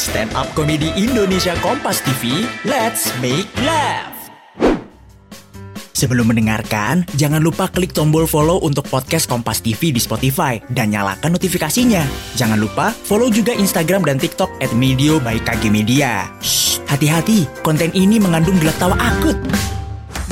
[0.00, 2.48] stand up komedi Indonesia Kompas TV.
[2.64, 4.16] Let's make laugh.
[5.92, 11.36] Sebelum mendengarkan, jangan lupa klik tombol follow untuk podcast Kompas TV di Spotify dan nyalakan
[11.36, 12.00] notifikasinya.
[12.40, 16.24] Jangan lupa follow juga Instagram dan TikTok at Medio by KG Media.
[16.40, 19.36] Shh, hati-hati, konten ini mengandung gelak tawa akut.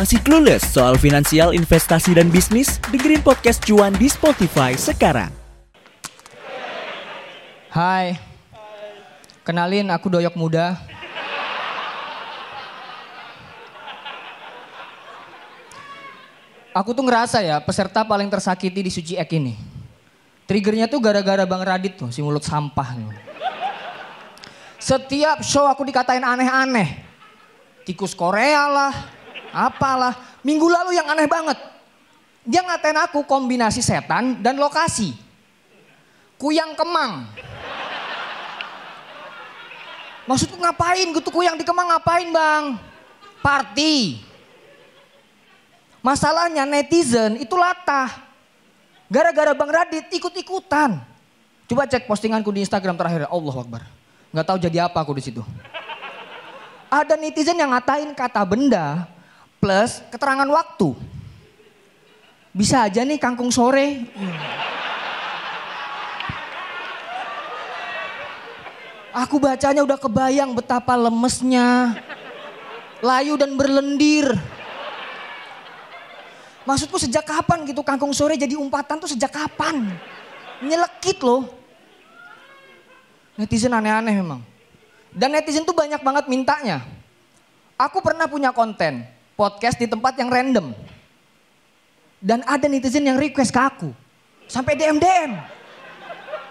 [0.00, 2.80] Masih clueless soal finansial, investasi, dan bisnis?
[2.88, 5.28] Dengerin podcast cuan di Spotify sekarang.
[7.68, 8.37] Hai.
[9.48, 10.76] Kenalin aku Doyok Muda.
[16.76, 19.56] Aku tuh ngerasa ya peserta paling tersakiti di Suci Ek ini.
[20.44, 22.92] Triggernya tuh gara-gara Bang Radit tuh, si mulut sampah.
[22.92, 23.08] Tuh.
[24.76, 27.00] Setiap show aku dikatain aneh-aneh.
[27.88, 28.92] Tikus Korea lah,
[29.48, 30.12] apalah.
[30.44, 31.56] Minggu lalu yang aneh banget.
[32.44, 35.16] Dia ngatain aku kombinasi setan dan lokasi.
[36.36, 37.47] Kuyang Kemang.
[40.28, 42.76] Maksudku ngapain gitu kuyang di Kemang ngapain bang?
[43.40, 44.20] Party.
[46.04, 48.12] Masalahnya netizen itu latah.
[49.08, 51.00] Gara-gara Bang Radit ikut-ikutan.
[51.64, 53.24] Coba cek postinganku di Instagram terakhir.
[53.24, 53.82] Allah Akbar.
[54.28, 55.40] Nggak tahu jadi apa aku di situ.
[56.92, 59.08] Ada netizen yang ngatain kata benda
[59.56, 60.92] plus keterangan waktu.
[62.52, 64.04] Bisa aja nih kangkung sore.
[69.18, 71.98] Aku bacanya udah kebayang betapa lemesnya.
[73.02, 74.30] Layu dan berlendir.
[76.62, 79.90] Maksudku sejak kapan gitu kangkung sore jadi umpatan tuh sejak kapan?
[80.62, 81.50] Nyelekit loh.
[83.34, 84.38] Netizen aneh-aneh memang.
[85.10, 86.86] Dan netizen tuh banyak banget mintanya.
[87.74, 89.02] Aku pernah punya konten
[89.34, 90.74] podcast di tempat yang random.
[92.22, 93.90] Dan ada netizen yang request ke aku.
[94.46, 95.38] Sampai DM-DM.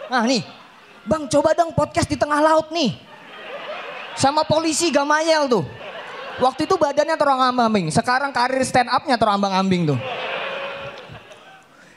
[0.08, 0.44] Nah nih,
[1.08, 3.00] bang coba dong podcast di tengah laut nih.
[4.20, 5.64] Sama polisi Gamayel tuh.
[6.38, 10.00] Waktu itu badannya terombang-ambing, sekarang karir stand up-nya terombang-ambing tuh.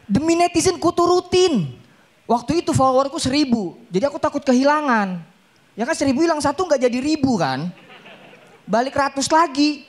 [0.08, 1.76] Demi netizen kuturutin.
[2.24, 5.18] Waktu itu followerku seribu, jadi aku takut kehilangan.
[5.74, 7.74] Ya kan seribu hilang satu nggak jadi ribu kan.
[8.70, 9.82] Balik ratus lagi,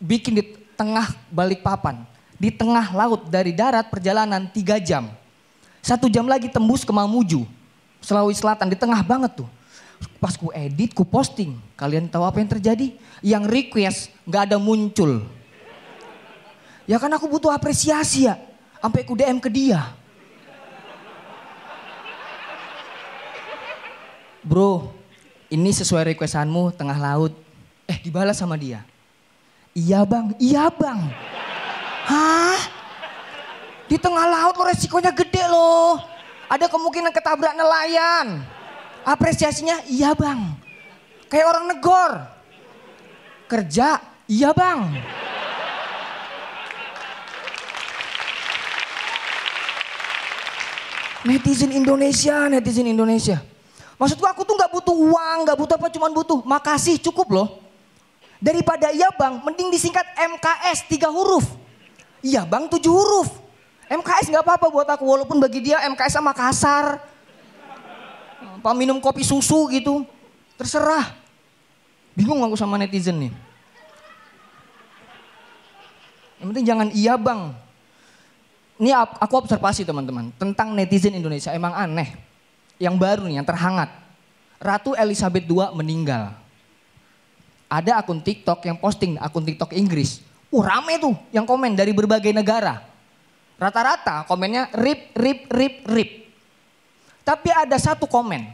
[0.00, 2.00] bikin di tengah balik papan.
[2.40, 5.12] Di tengah laut dari darat perjalanan tiga jam.
[5.84, 7.44] Satu jam lagi tembus ke Mamuju,
[8.06, 9.50] Sulawesi Selatan, di tengah banget tuh.
[10.22, 11.58] Pas ku edit, ku posting.
[11.74, 12.94] Kalian tahu apa yang terjadi?
[13.18, 15.26] Yang request gak ada muncul.
[16.86, 18.38] Ya kan aku butuh apresiasi ya.
[18.78, 19.90] Sampai ku DM ke dia.
[24.46, 24.94] Bro,
[25.50, 27.34] ini sesuai requestanmu tengah laut.
[27.90, 28.86] Eh dibalas sama dia.
[29.74, 31.10] Iya bang, iya bang.
[32.06, 32.60] Hah?
[33.90, 36.15] Di tengah laut lo resikonya gede loh.
[36.46, 38.46] Ada kemungkinan ketabrak nelayan.
[39.02, 40.54] Apresiasinya iya bang.
[41.26, 42.12] Kayak orang negor.
[43.50, 43.98] Kerja
[44.30, 44.94] iya bang.
[51.26, 53.42] Netizen Indonesia, netizen Indonesia.
[53.98, 57.48] Maksudku aku tuh nggak butuh uang, nggak butuh apa, cuman butuh makasih cukup loh.
[58.38, 61.42] Daripada iya bang, mending disingkat MKS tiga huruf.
[62.22, 63.45] Iya bang tujuh huruf.
[63.86, 66.98] MKS nggak apa-apa buat aku, walaupun bagi dia MKS sama kasar.
[68.58, 70.02] Apa minum kopi susu gitu,
[70.58, 71.14] terserah.
[72.18, 73.32] Bingung aku sama netizen nih.
[76.42, 77.54] Yang penting jangan iya bang.
[78.76, 82.12] Ini aku observasi teman-teman tentang netizen Indonesia emang aneh.
[82.76, 83.88] Yang baru nih, yang terhangat.
[84.60, 86.32] Ratu Elizabeth II meninggal.
[87.70, 90.20] Ada akun TikTok yang posting akun TikTok Inggris.
[90.50, 92.95] Uh rame tuh yang komen dari berbagai negara.
[93.56, 96.10] Rata-rata komennya rip, rip, rip, rip.
[97.24, 98.44] Tapi ada satu komen.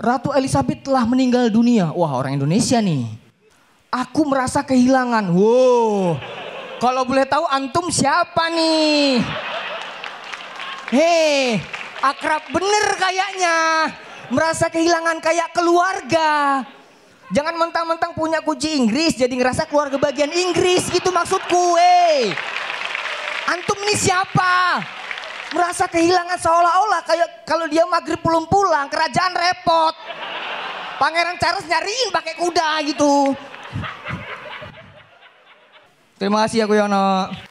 [0.00, 1.90] Ratu Elizabeth telah meninggal dunia.
[1.92, 3.04] Wah orang Indonesia nih.
[3.90, 5.28] Aku merasa kehilangan.
[5.34, 6.16] Wow.
[6.80, 9.20] Kalau boleh tahu antum siapa nih?
[10.94, 11.60] Hei,
[12.00, 13.58] akrab bener kayaknya.
[14.30, 16.62] Merasa kehilangan kayak keluarga.
[17.30, 21.76] Jangan mentang-mentang punya kunci Inggris jadi ngerasa keluarga bagian Inggris gitu maksudku.
[21.76, 22.32] Hey.
[23.50, 24.78] Antum ini siapa?
[25.50, 29.94] Merasa kehilangan seolah-olah kayak kalau dia maghrib belum pulang, kerajaan repot.
[31.02, 33.34] Pangeran Charles nyariin pakai kuda gitu.
[36.20, 37.49] Terima kasih aku Yono.